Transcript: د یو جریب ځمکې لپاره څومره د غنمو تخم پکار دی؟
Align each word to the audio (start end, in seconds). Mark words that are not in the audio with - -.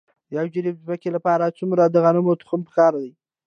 د 0.29 0.31
یو 0.37 0.45
جریب 0.53 0.75
ځمکې 0.83 1.09
لپاره 1.15 1.55
څومره 1.57 1.83
د 1.85 1.95
غنمو 2.03 2.39
تخم 2.41 2.61
پکار 2.67 2.93
دی؟ 3.01 3.11